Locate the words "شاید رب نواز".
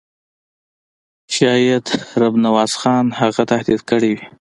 1.35-2.71